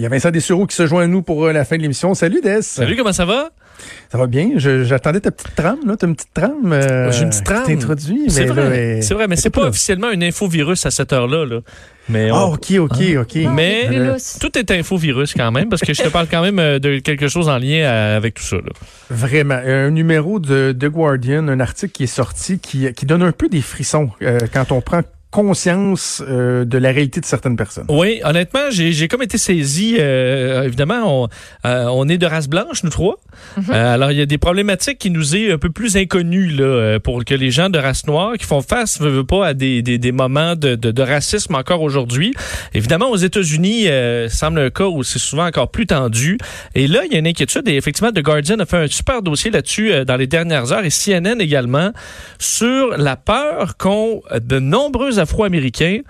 Il 0.00 0.04
y 0.04 0.06
a 0.06 0.08
Vincent 0.08 0.30
Dessureau 0.30 0.64
qui 0.66 0.74
se 0.74 0.86
joint 0.86 1.02
à 1.04 1.06
nous 1.06 1.20
pour 1.20 1.44
euh, 1.44 1.52
la 1.52 1.66
fin 1.66 1.76
de 1.76 1.82
l'émission. 1.82 2.14
Salut 2.14 2.40
Des. 2.40 2.62
Salut, 2.62 2.96
comment 2.96 3.12
ça 3.12 3.26
va? 3.26 3.50
Ça 4.10 4.16
va 4.16 4.26
bien. 4.26 4.52
J'attendais 4.56 5.20
ta 5.20 5.30
petite 5.30 5.54
trame, 5.54 5.80
là. 5.86 5.94
T'as 5.98 6.06
une 6.06 6.16
petite 6.16 6.32
trame. 6.32 6.72
euh, 6.72 7.12
J'ai 7.12 7.24
une 7.24 7.28
petite 7.28 7.44
trame. 7.44 7.64
qui 7.66 7.74
t'introduit. 7.76 8.22
C'est 8.30 8.46
vrai, 8.46 9.00
c'est 9.02 9.12
vrai, 9.12 9.28
mais 9.28 9.36
c'est 9.36 9.48
est 9.48 9.50
pas 9.50 9.60
là. 9.64 9.68
officiellement 9.68 10.06
un 10.06 10.22
infovirus 10.22 10.86
à 10.86 10.90
cette 10.90 11.12
heure-là. 11.12 11.44
Là. 11.44 11.60
Mais, 12.08 12.30
on- 12.32 12.34
Ah, 12.34 12.44
ok, 12.46 12.72
ok, 12.78 12.96
ok. 13.20 13.36
mais 13.54 13.88
lousse. 13.90 14.38
tout 14.40 14.56
est 14.58 14.70
infovirus 14.70 15.34
quand 15.34 15.52
même, 15.52 15.68
parce 15.68 15.82
que 15.82 15.92
je 15.92 16.02
te 16.02 16.08
parle 16.08 16.28
quand 16.30 16.40
même 16.40 16.58
euh, 16.58 16.78
de 16.78 16.98
quelque 17.00 17.28
chose 17.28 17.50
en 17.50 17.58
lien 17.58 17.82
euh, 17.84 18.16
avec 18.16 18.32
tout 18.32 18.42
ça. 18.42 18.56
Là. 18.56 18.72
Vraiment. 19.10 19.60
Un 19.62 19.90
numéro 19.90 20.40
de 20.40 20.72
The 20.72 20.86
Guardian, 20.86 21.46
un 21.48 21.60
article 21.60 21.92
qui 21.92 22.04
est 22.04 22.06
sorti 22.06 22.58
qui, 22.58 22.90
qui 22.94 23.04
donne 23.04 23.22
un 23.22 23.32
peu 23.32 23.50
des 23.50 23.60
frissons 23.60 24.08
euh, 24.22 24.38
quand 24.50 24.72
on 24.72 24.80
prend 24.80 25.02
conscience 25.30 26.22
euh, 26.26 26.64
de 26.64 26.76
la 26.78 26.90
réalité 26.90 27.20
de 27.20 27.26
certaines 27.26 27.56
personnes. 27.56 27.86
Oui, 27.88 28.20
honnêtement, 28.24 28.70
j'ai 28.70 28.92
j'ai 28.92 29.08
comme 29.08 29.22
été 29.22 29.38
saisi. 29.38 29.96
euh, 29.98 30.64
évidemment, 30.64 31.24
on, 31.24 31.28
euh, 31.66 31.86
on 31.92 32.08
est 32.08 32.18
de 32.18 32.26
race 32.26 32.48
blanche, 32.48 32.82
nous 32.82 32.90
trois. 32.90 33.18
Euh, 33.70 33.94
alors, 33.94 34.10
il 34.10 34.18
y 34.18 34.22
a 34.22 34.26
des 34.26 34.38
problématiques 34.38 34.98
qui 34.98 35.10
nous 35.10 35.36
est 35.36 35.52
un 35.52 35.58
peu 35.58 35.70
plus 35.70 35.96
inconnues 35.96 36.48
là, 36.48 36.64
euh, 36.64 36.98
pour 36.98 37.24
que 37.24 37.34
les 37.34 37.50
gens 37.50 37.70
de 37.70 37.78
race 37.78 38.06
noire 38.06 38.32
qui 38.38 38.44
font 38.44 38.60
face, 38.60 39.00
veut, 39.00 39.08
veut 39.10 39.24
pas, 39.24 39.46
à 39.46 39.54
des, 39.54 39.82
des, 39.82 39.98
des 39.98 40.12
moments 40.12 40.56
de, 40.56 40.74
de, 40.74 40.90
de 40.90 41.02
racisme 41.02 41.54
encore 41.54 41.82
aujourd'hui. 41.82 42.34
Évidemment, 42.74 43.10
aux 43.10 43.16
États-Unis, 43.16 43.88
euh, 43.88 44.28
semble 44.28 44.58
un 44.58 44.70
cas 44.70 44.86
où 44.86 45.02
c'est 45.04 45.18
souvent 45.20 45.46
encore 45.46 45.70
plus 45.70 45.86
tendu. 45.86 46.38
Et 46.74 46.86
là, 46.88 47.02
il 47.06 47.12
y 47.12 47.16
a 47.16 47.18
une 47.18 47.26
inquiétude. 47.28 47.68
Et 47.68 47.76
effectivement, 47.76 48.10
The 48.12 48.20
Guardian 48.22 48.58
a 48.58 48.66
fait 48.66 48.76
un 48.78 48.86
super 48.88 49.22
dossier 49.22 49.50
là-dessus 49.50 49.92
euh, 49.92 50.04
dans 50.04 50.16
les 50.16 50.26
dernières 50.26 50.72
heures 50.72 50.84
et 50.84 50.90
CNN 50.90 51.40
également 51.40 51.92
sur 52.38 52.96
la 52.96 53.16
peur 53.16 53.76
qu'ont 53.76 54.22
de 54.34 54.58
nombreux 54.58 55.19
Afro-Américains 55.20 56.00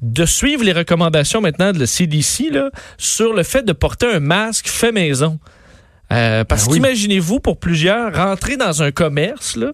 de 0.00 0.24
suivre 0.24 0.64
les 0.64 0.72
recommandations 0.72 1.40
maintenant 1.40 1.72
de 1.72 1.80
la 1.80 1.86
CDC 1.86 2.52
sur 2.96 3.32
le 3.32 3.42
fait 3.42 3.64
de 3.64 3.72
porter 3.72 4.06
un 4.06 4.20
masque 4.20 4.68
fait 4.68 4.92
maison. 4.92 5.38
Euh, 6.10 6.42
parce 6.44 6.64
Ben 6.64 6.72
oui. 6.72 6.78
qu'imaginez-vous, 6.78 7.38
pour 7.38 7.58
plusieurs, 7.58 8.14
rentrer 8.14 8.56
dans 8.56 8.82
un 8.82 8.90
commerce, 8.90 9.56
là, 9.56 9.72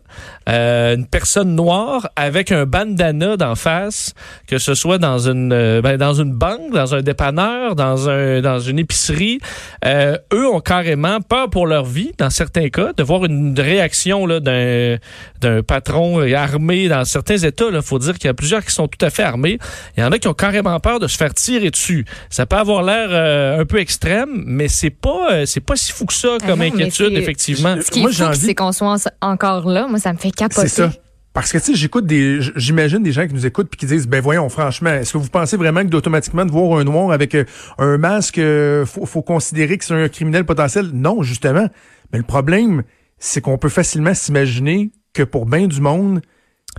euh, 0.49 0.97
une 0.97 1.07
personne 1.07 1.55
noire 1.55 2.09
avec 2.17 2.51
un 2.51 2.67
bandana 2.67 3.37
d'en 3.37 3.55
face, 3.55 4.15
que 4.49 4.59
ce 4.59 4.75
soit 4.75 4.99
dans 4.99 5.19
une 5.19 5.53
euh, 5.53 5.81
ben, 5.81 5.97
dans 5.97 6.15
une 6.15 6.33
banque, 6.33 6.73
dans 6.73 6.95
un 6.95 7.03
dépanneur, 7.03 7.77
dans 7.77 8.09
un 8.09 8.41
dans 8.41 8.59
une 8.59 8.81
épicerie, 8.81 9.39
euh, 9.85 10.19
eux 10.33 10.49
ont 10.49 10.61
carrément 10.61 11.21
peur 11.21 11.51
pour 11.51 11.69
leur 11.69 11.85
vie, 11.85 12.13
dans 12.19 12.31
certains 12.31 12.69
cas, 12.69 12.93
de 12.97 13.03
voir 13.05 13.25
une 13.25 13.59
réaction 13.59 14.27
là, 14.27 14.41
d'un 14.41 14.97
d'un 15.41 15.63
patron 15.63 16.21
armé 16.35 16.89
dans 16.89 17.05
certains 17.05 17.39
États. 17.39 17.67
Il 17.73 17.81
faut 17.83 17.99
dire 18.01 18.15
qu'il 18.15 18.27
y 18.27 18.31
a 18.31 18.35
plusieurs 18.35 18.65
qui 18.65 18.73
sont 18.73 18.89
tout 18.89 19.05
à 19.05 19.11
fait 19.11 19.23
armés. 19.23 19.59
Il 19.97 20.03
y 20.03 20.05
en 20.05 20.11
a 20.11 20.19
qui 20.19 20.27
ont 20.27 20.35
carrément 20.35 20.81
peur 20.81 20.99
de 20.99 21.07
se 21.07 21.17
faire 21.17 21.33
tirer 21.33 21.71
dessus. 21.71 22.05
Ça 22.29 22.45
peut 22.45 22.57
avoir 22.57 22.83
l'air 22.83 23.09
euh, 23.11 23.61
un 23.61 23.65
peu 23.65 23.79
extrême, 23.79 24.43
mais 24.47 24.67
c'est 24.67 24.91
pas 24.91 25.47
c'est 25.47 25.61
pas 25.61 25.77
si 25.77 25.93
fou 25.93 26.07
que 26.07 26.13
ça 26.13 26.24
Ah 26.43 26.47
comme 26.47 26.59
non, 26.61 26.65
inquiétude, 26.67 27.13
effectivement. 27.13 27.77
Ce 27.81 27.91
qui 27.91 28.01
Moi, 28.01 28.11
est 28.11 28.35
c'est 28.35 28.55
qu'on 28.55 28.73
soit 28.73 28.97
en- 29.21 29.33
encore 29.33 29.69
là. 29.69 29.87
Moi, 29.89 29.99
ça 29.99 30.13
me 30.13 30.19
fait 30.19 30.31
capoter. 30.31 30.69
C'est 30.69 30.83
ça. 30.83 30.93
Parce 31.33 31.51
que, 31.53 31.59
tu 31.59 31.65
sais, 31.65 31.75
j'écoute 31.75 32.07
des, 32.07 32.39
j'imagine 32.55 33.03
des 33.03 33.11
gens 33.11 33.27
qui 33.27 33.35
nous 33.35 33.45
écoutent 33.45 33.69
puis 33.69 33.77
qui 33.77 33.87
disent, 33.87 34.07
ben 34.07 34.21
voyons, 34.21 34.49
franchement, 34.49 34.91
est-ce 34.91 35.13
que 35.13 35.19
vous 35.19 35.29
pensez 35.29 35.57
vraiment 35.57 35.81
que 35.83 35.89
d'automatiquement 35.89 36.47
de 36.47 36.53
voir 36.53 36.79
un 36.79 36.85
noir 36.85 37.11
avec 37.11 37.35
euh, 37.35 37.45
un 37.79 37.99
masque, 37.99 38.39
euh, 38.39 38.87
faut, 38.87 39.05
faut 39.05 39.23
considérer 39.23 39.77
que 39.77 39.85
c'est 39.85 39.95
un 39.95 40.09
criminel 40.09 40.45
potentiel? 40.45 40.91
Non, 40.93 41.23
justement. 41.25 41.67
Mais 42.13 42.19
le 42.19 42.25
problème, 42.25 42.85
c'est 43.19 43.41
qu'on 43.41 43.59
peut 43.59 43.69
facilement 43.69 44.15
s'imaginer 44.15 44.93
que 45.13 45.25
pour 45.25 45.47
bien 45.47 45.67
du 45.67 45.81
monde, 45.81 46.21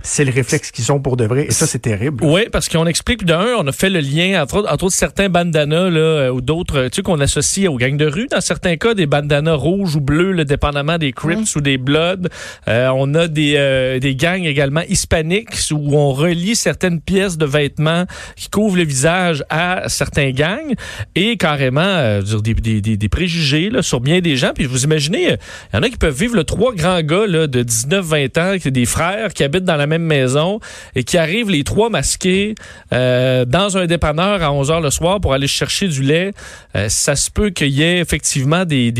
c'est 0.02 0.24
le 0.24 0.32
réflexe 0.32 0.70
qu'ils 0.70 0.92
ont 0.92 1.00
pour 1.00 1.16
de 1.16 1.24
vrai. 1.24 1.46
Et 1.48 1.50
ça, 1.50 1.66
c'est 1.66 1.78
terrible. 1.80 2.22
Oui, 2.24 2.42
parce 2.52 2.68
qu'on 2.68 2.86
explique 2.86 3.24
d'un, 3.24 3.46
on 3.58 3.66
a 3.66 3.72
fait 3.72 3.90
le 3.90 4.00
lien 4.00 4.42
entre, 4.42 4.58
autres- 4.58 4.72
entre 4.72 4.84
autres 4.84 4.94
certains 4.94 5.28
bandanas 5.28 5.90
là, 5.90 5.98
euh, 6.00 6.30
ou 6.30 6.40
d'autres, 6.40 6.78
euh, 6.78 6.88
tu 6.88 6.96
sais, 6.96 7.02
qu'on 7.02 7.20
associe 7.20 7.68
aux 7.68 7.76
gangs 7.76 7.96
de 7.96 8.06
rue. 8.06 8.26
Dans 8.30 8.40
certains 8.40 8.76
cas, 8.76 8.94
des 8.94 9.06
bandanas 9.06 9.54
rouges 9.54 9.96
ou 9.96 10.00
bleus, 10.00 10.32
là, 10.32 10.44
dépendamment 10.44 10.98
des 10.98 11.12
Crips 11.12 11.56
ou 11.56 11.60
des 11.60 11.78
Bloods. 11.78 12.28
Euh, 12.68 12.88
on 12.94 13.14
a 13.14 13.26
des, 13.28 13.54
euh, 13.56 13.98
des 13.98 14.14
gangs 14.14 14.44
également 14.44 14.82
hispaniques 14.88 15.56
où 15.72 15.96
on 15.96 16.12
relie 16.12 16.56
certaines 16.56 17.00
pièces 17.00 17.36
de 17.38 17.46
vêtements 17.46 18.04
qui 18.36 18.48
couvrent 18.50 18.76
le 18.76 18.84
visage 18.84 19.44
à 19.50 19.88
certains 19.88 20.30
gangs 20.30 20.74
et 21.14 21.36
carrément 21.36 21.80
euh, 21.80 22.22
dire 22.22 22.42
des, 22.42 22.54
des, 22.54 22.80
des, 22.80 22.96
des 22.96 23.08
préjugés 23.08 23.70
là, 23.70 23.82
sur 23.82 24.00
bien 24.00 24.20
des 24.20 24.36
gens. 24.36 24.52
Puis 24.54 24.64
vous 24.66 24.84
imaginez, 24.84 25.32
euh, 25.32 25.36
il 25.72 25.76
y 25.76 25.78
en 25.78 25.82
a 25.82 25.88
qui 25.88 25.96
peuvent 25.96 26.16
vivre 26.18 26.36
le 26.36 26.44
trois 26.44 26.74
grands 26.74 27.00
gars 27.02 27.26
là, 27.26 27.46
de 27.46 27.62
19-20 27.62 28.40
ans, 28.40 28.58
qui 28.58 28.70
des 28.70 28.86
frères 28.86 29.32
qui 29.32 29.42
habitent 29.44 29.64
dans 29.64 29.76
la 29.76 29.85
même 29.86 30.02
maison 30.02 30.60
et 30.94 31.04
qui 31.04 31.18
arrivent 31.18 31.50
les 31.50 31.64
trois 31.64 31.90
masqués 31.90 32.54
euh, 32.92 33.44
dans 33.44 33.76
un 33.78 33.86
dépanneur 33.86 34.42
à 34.42 34.52
11 34.52 34.70
heures 34.70 34.80
le 34.80 34.90
soir 34.90 35.20
pour 35.20 35.32
aller 35.32 35.46
chercher 35.46 35.88
du 35.88 36.02
lait. 36.02 36.32
Euh, 36.76 36.88
ça 36.88 37.16
se 37.16 37.30
peut 37.30 37.50
qu'il 37.50 37.70
y 37.70 37.82
ait 37.82 37.98
effectivement 37.98 38.64
des, 38.64 38.92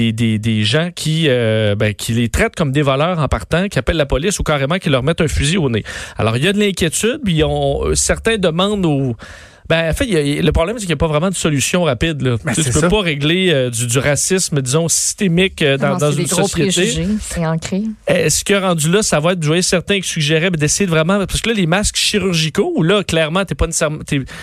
gens 0.64 0.90
qui, 0.94 1.26
euh, 1.28 1.74
ben, 1.74 1.94
qui 1.94 2.12
les 2.12 2.28
traitent 2.28 2.56
comme 2.56 2.72
des 2.72 2.82
voleurs 2.82 3.18
en 3.18 3.28
partant, 3.28 3.68
qui 3.68 3.78
appellent 3.78 3.96
la 3.96 4.06
police 4.06 4.38
ou 4.38 4.42
carrément 4.42 4.78
qui 4.78 4.90
leur 4.90 5.02
mettent 5.02 5.20
un 5.20 5.28
fusil 5.28 5.58
au 5.58 5.70
nez. 5.70 5.84
Alors, 6.16 6.36
il 6.36 6.44
y 6.44 6.48
a 6.48 6.52
de 6.52 6.58
l'inquiétude, 6.58 7.20
puis 7.24 7.42
on, 7.44 7.94
certains 7.94 8.36
demandent 8.36 8.86
aux... 8.86 9.16
Ben, 9.68 9.90
en 9.90 9.94
fait, 9.94 10.06
y 10.06 10.16
a- 10.38 10.42
le 10.42 10.52
problème, 10.52 10.76
c'est 10.76 10.82
qu'il 10.86 10.90
n'y 10.90 10.94
a 10.94 10.96
pas 10.96 11.06
vraiment 11.06 11.30
de 11.30 11.34
solution 11.34 11.82
rapide. 11.84 12.22
Là. 12.22 12.36
Ben, 12.44 12.52
tu 12.54 12.62
tu 12.62 12.70
peux 12.70 12.80
ça. 12.80 12.88
pas 12.88 13.00
régler 13.00 13.50
euh, 13.52 13.70
du, 13.70 13.86
du 13.86 13.98
racisme, 13.98 14.60
disons, 14.62 14.88
systémique 14.88 15.62
euh, 15.62 15.76
dans, 15.76 15.90
Non, 15.94 15.98
dans 15.98 16.12
c'est 16.12 16.20
une 16.22 16.26
société. 16.26 17.06
C'est 17.20 17.46
ancré. 17.46 17.82
Est-ce 18.06 18.44
que 18.44 18.54
rendu 18.54 18.90
là, 18.90 19.02
ça 19.02 19.20
va 19.20 19.32
être, 19.32 19.42
je 19.42 19.46
voyais 19.46 19.62
certains 19.62 20.00
qui 20.00 20.08
suggéraient 20.08 20.50
ben, 20.50 20.58
d'essayer 20.58 20.86
de 20.86 20.90
vraiment, 20.90 21.18
parce 21.18 21.40
que 21.40 21.48
là, 21.48 21.54
les 21.54 21.66
masques 21.66 21.96
chirurgicaux, 21.96 22.72
où 22.76 22.82
là, 22.82 23.02
clairement, 23.04 23.44
t'es 23.44 23.54
pas 23.54 23.66
nécessairement, 23.66 23.98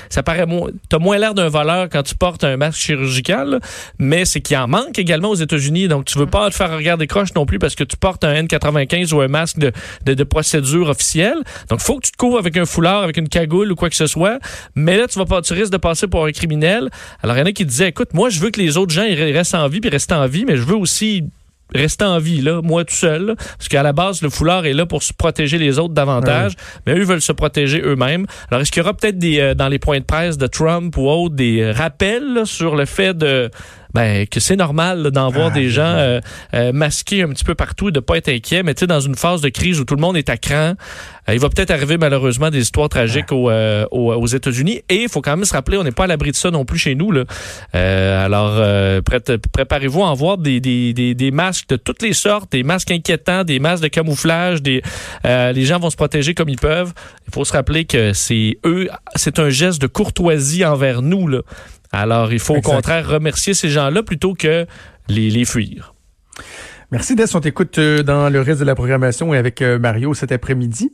ça 0.10 0.24
paraît 0.24 0.46
moins, 0.46 0.70
t'as 0.90 1.00
moins 1.00 1.18
l'air 1.18 1.34
d'un 1.34 1.50
voleur 1.50 1.88
quand 1.90 2.04
tu 2.04 2.16
portes 2.16 2.44
un 2.44 2.58
masque 2.58 2.80
chirurgical, 2.80 3.50
là, 3.50 3.60
mais 4.00 4.26
c'est 4.26 4.42
qu'il 4.42 4.58
en 4.58 4.68
manque 4.68 5.00
également 5.00 5.30
aux 5.30 5.36
États-Unis, 5.36 5.88
donc 5.88 6.06
tu 6.06 6.18
veux 6.18 6.26
pas 6.28 6.50
te 6.50 6.56
faire 6.56 6.72
regarder 6.76 7.08
croche 7.08 7.34
non 7.36 7.46
plus 7.46 7.60
parce 7.60 7.76
que 7.76 7.84
tu 7.84 7.98
portes 7.98 8.24
un 8.24 8.34
N95 8.44 9.14
ou 9.14 9.22
un 9.22 9.28
masque 9.28 9.58
de, 9.60 9.72
de, 10.06 10.14
de 10.14 10.24
procédure 10.24 10.90
officielle. 10.90 11.38
Donc, 11.70 11.80
faut 11.80 11.98
que 12.00 12.06
tu 12.06 12.12
te 12.12 12.18
couvres 12.18 12.38
avec 12.38 12.58
un 12.58 12.66
foulard, 12.66 13.04
avec 13.04 13.18
une 13.18 13.30
cagoule 13.30 13.72
ou 13.72 13.76
quoi 13.76 13.90
que 13.90 13.96
ce 13.96 14.08
soit, 14.08 14.40
mais 14.76 14.98
là, 14.98 15.08
tu 15.14 15.20
vas 15.20 15.42
tu 15.42 15.54
risques 15.54 15.72
de 15.72 15.78
passer 15.78 16.08
pour 16.08 16.26
un 16.26 16.32
criminel. 16.32 16.90
Alors, 17.22 17.36
il 17.36 17.40
y 17.40 17.44
en 17.44 17.46
a 17.46 17.52
qui 17.52 17.66
disaient, 17.66 17.90
écoute, 17.90 18.14
moi, 18.14 18.30
je 18.30 18.40
veux 18.40 18.50
que 18.50 18.60
les 18.60 18.78
autres 18.78 18.94
gens, 18.94 19.04
ils 19.04 19.16
restent 19.36 19.56
en 19.56 19.68
vie 19.68 19.80
puis 19.80 19.90
restent 19.90 20.12
en 20.12 20.28
vie, 20.28 20.46
mais 20.46 20.58
je 20.58 20.64
veux 20.64 20.76
aussi 20.76 21.24
rester 21.74 22.06
en 22.06 22.20
vie, 22.20 22.42
là, 22.42 22.62
moi 22.62 22.86
tout 22.86 22.94
seul. 22.94 23.26
là. 23.26 23.36
parce 23.36 23.68
qu'à 23.68 23.84
la 23.84 23.94
base, 23.94 24.22
le 24.22 24.30
foulard 24.30 24.66
est 24.66 24.74
là 24.74 24.86
pour 24.86 25.04
se 25.04 25.14
protéger 25.14 25.58
les 25.58 25.80
autres 25.80 25.94
davantage, 25.94 26.54
mais 26.86 26.94
eux 26.98 27.04
veulent 27.04 27.22
se 27.22 27.32
protéger 27.32 27.82
eux-mêmes. 27.82 28.26
Alors, 28.50 28.62
est-ce 28.62 28.72
qu'il 28.72 28.82
y 28.82 28.84
aura 28.84 28.94
peut-être 28.94 29.18
des 29.18 29.40
euh, 29.40 29.54
dans 29.54 29.70
les 29.70 29.80
points 29.80 30.00
de 30.00 30.06
presse 30.06 30.38
de 30.38 30.48
Trump 30.48 30.96
ou 30.98 31.10
autres 31.10 31.36
des 31.36 31.62
euh, 31.62 31.72
rappels 31.72 32.34
là, 32.34 32.46
sur 32.46 32.76
le 32.76 32.86
fait 32.86 33.18
de 33.18 33.50
ben, 33.94 34.26
que 34.28 34.40
c'est 34.40 34.56
normal 34.56 35.12
d'en 35.12 35.30
voir 35.30 35.50
Ah, 35.52 35.54
des 35.60 35.70
gens 35.70 35.84
euh, 35.84 36.20
euh, 36.54 36.72
masqués 36.74 37.22
un 37.24 37.30
petit 37.30 37.44
peu 37.44 37.56
partout 37.56 37.90
et 37.90 37.92
de 37.92 38.00
pas 38.00 38.18
être 38.18 38.30
inquiets, 38.30 38.64
mais 38.64 38.74
tu 38.74 38.82
sais, 38.82 38.88
dans 38.88 39.00
une 39.00 39.16
phase 39.16 39.42
de 39.42 39.50
crise 39.50 39.80
où 39.80 39.86
tout 39.86 39.96
le 39.96 40.02
monde 40.02 40.18
est 40.18 40.30
à 40.30 40.38
cran, 40.38 40.74
euh, 41.30 41.34
il 41.34 41.40
va 41.40 41.50
peut-être 41.50 41.72
arriver 41.72 41.98
malheureusement 41.98 42.50
des 42.50 42.60
histoires 42.62 42.90
tragiques 42.90 43.32
aux, 43.32 43.50
euh, 43.50 43.86
aux, 43.92 44.14
aux 44.14 44.28
États-Unis. 44.28 44.82
Et 44.90 45.04
il 45.04 45.10
faut 45.10 45.22
quand 45.22 45.36
même 45.36 45.46
se 45.46 45.54
rappeler, 45.54 45.78
on 45.78 45.84
n'est 45.84 45.92
pas 45.92 46.06
à 46.06 46.08
l'abri 46.08 46.32
de 46.32 46.36
ça 46.36 46.50
non 46.52 46.66
plus 46.66 46.78
chez 46.80 46.96
nous. 46.96 47.12
Là. 47.12 47.24
Euh, 47.76 48.26
alors, 48.26 48.56
euh, 48.58 49.02
prête- 49.02 49.38
préparez-vous 49.52 50.02
à 50.04 50.08
en 50.08 50.14
voir 50.16 50.38
des, 50.38 50.60
des, 50.60 50.94
des, 50.94 51.14
des 51.14 51.32
masques 51.32 51.70
de 51.70 51.76
toutes 51.76 52.02
les 52.02 52.14
sortes, 52.14 52.52
des 52.52 52.64
masques 52.64 52.92
inquiétants, 52.92 53.44
des 53.44 53.60
masques 53.60 53.84
de 53.84 53.88
camouflage. 53.90 54.62
Des, 54.62 54.82
euh, 55.26 55.52
les 55.52 55.66
gens 55.66 55.80
vont 55.80 55.90
se 55.90 55.96
protéger 55.96 56.34
comme 56.34 56.50
ils 56.50 56.60
peuvent. 56.60 56.94
Il 57.28 57.34
faut 57.34 57.46
se 57.46 57.54
rappeler 57.54 57.86
que 57.86 58.14
c'est 58.14 58.58
eux, 58.66 58.90
c'est 59.16 59.40
un 59.40 59.50
geste 59.50 59.82
de 59.82 59.88
courtoisie 59.88 60.66
envers 60.66 61.02
nous. 61.02 61.28
Là. 61.28 61.42
Alors, 61.94 62.34
il 62.34 62.40
faut 62.40 62.56
Exact. 62.56 62.70
au 62.70 62.76
contraire 62.76 63.08
remercier 63.08 63.54
ces 63.54 63.70
gens-là 63.70 64.04
plutôt 64.04 64.34
que 64.34 64.66
les, 65.08 65.30
les 65.30 65.46
fuir. 65.46 65.94
Merci 66.92 67.16
Des, 67.16 67.36
on 67.36 67.40
t'écoute 67.40 67.78
euh, 67.78 68.04
dans 68.04 68.30
le 68.30 68.42
reste 68.42 68.60
de 68.60 68.66
la 68.66 68.76
programmation 68.76 69.34
et 69.34 69.38
avec 69.38 69.62
euh, 69.62 69.80
Mario 69.80 70.14
cet 70.14 70.32
après-midi. 70.32 70.92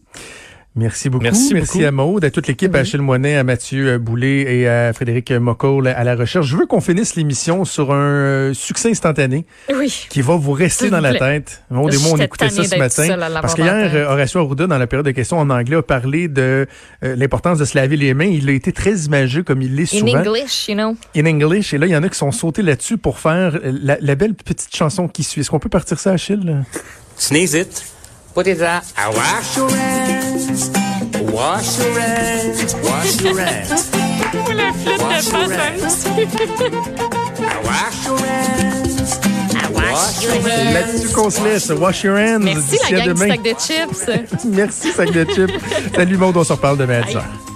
Merci 0.75 1.09
beaucoup. 1.09 1.23
Merci 1.23 1.53
beaucoup. 1.55 1.83
à 1.83 1.91
Maude, 1.91 2.23
à 2.23 2.29
toute 2.31 2.47
l'équipe, 2.47 2.73
à 2.75 2.79
Achille 2.79 3.01
Moinet, 3.01 3.35
à 3.35 3.43
Mathieu 3.43 3.87
euh, 3.93 3.97
Boulet 3.97 4.59
et 4.59 4.67
à 4.69 4.93
Frédéric 4.93 5.31
Mocoll 5.31 5.87
à 5.87 6.03
la 6.03 6.15
recherche. 6.15 6.45
Je 6.45 6.55
veux 6.55 6.67
qu'on 6.67 6.79
finisse 6.79 7.15
l'émission 7.15 7.65
sur 7.65 7.91
un 7.91 7.97
euh, 7.97 8.53
succès 8.53 8.91
instantané 8.91 9.45
Oui. 9.75 10.05
qui 10.09 10.21
va 10.21 10.35
vous 10.37 10.51
rester 10.53 10.89
dans 10.89 11.01
la 11.01 11.15
tête. 11.15 11.63
Maud 11.71 11.93
et 11.93 11.97
moi, 11.97 12.11
on 12.13 12.17
écoutait 12.17 12.49
ça 12.49 12.63
ce 12.63 12.75
matin. 12.77 13.17
Parce 13.41 13.55
qu'hier, 13.55 14.07
Horacio 14.09 14.39
Arruda, 14.41 14.67
dans 14.67 14.77
la 14.77 14.87
période 14.87 15.05
de 15.07 15.11
questions 15.11 15.39
en 15.39 15.49
anglais, 15.49 15.77
a 15.77 15.81
parlé 15.81 16.27
de 16.27 16.67
euh, 17.03 17.15
l'importance 17.15 17.57
de 17.57 17.65
se 17.65 17.75
laver 17.77 17.97
les 17.97 18.13
mains. 18.13 18.25
Il 18.25 18.47
a 18.47 18.53
été 18.53 18.71
très 18.71 18.93
imagé 18.99 19.43
comme 19.43 19.61
il 19.63 19.75
l'est 19.75 19.93
In 19.95 19.99
souvent. 19.99 20.19
English, 20.19 20.67
you 20.69 20.75
know. 20.75 20.95
In 21.15 21.25
English. 21.25 21.73
Et 21.73 21.77
là, 21.79 21.87
il 21.87 21.91
y 21.91 21.95
en 21.97 22.03
a 22.03 22.09
qui 22.09 22.17
sont 22.17 22.31
sautés 22.31 22.61
là-dessus 22.61 22.97
pour 22.97 23.19
faire 23.19 23.59
la, 23.63 23.97
la 23.99 24.15
belle 24.15 24.35
petite 24.35 24.73
chanson 24.73 25.07
qui 25.07 25.23
suit. 25.23 25.41
Est-ce 25.41 25.49
qu'on 25.49 25.59
peut 25.59 25.67
partir 25.67 25.99
ça, 25.99 26.11
Achille? 26.11 26.63
Sneeze 27.17 27.55
it. 27.55 27.83
Put 28.35 28.47
it 28.47 28.61
out. 28.61 28.83
I 28.95 29.07
wash 29.13 29.57
your 29.57 29.69
hands. 29.71 30.38
Wash 31.39 31.79
your 31.79 31.97
hands. 31.97 32.75
Wash 32.83 33.21
your 33.21 33.39
hands. 33.39 33.71
Wash 34.99 35.31
your 35.31 35.49
hands. 35.49 36.05
I 37.39 37.61
wash 37.63 38.05
your 38.05 38.17
hands. 38.19 39.19
I 39.55 39.71
wash 39.71 40.21
your 40.21 40.33
hands. 40.33 40.73
là-dessus 40.73 41.13
qu'on 41.13 41.29
se 41.29 41.41
laisse. 41.41 41.69
Wash 41.69 42.03
your 42.03 42.17
hands. 42.17 42.43
Merci 42.43 42.77
la 42.91 43.05
gang 43.05 43.13
du 43.13 43.27
sac 43.29 43.41
de 43.41 43.53
chips. 43.57 44.43
Merci, 44.45 44.91
sac 44.91 45.13
de 45.13 45.23
chips. 45.23 45.53
Salut, 45.95 46.17
monde. 46.17 46.35
On 46.35 46.43
se 46.43 46.51
reparle 46.51 46.77
demain 46.77 46.99
à 46.99 47.03
10 47.03 47.15
heures. 47.15 47.48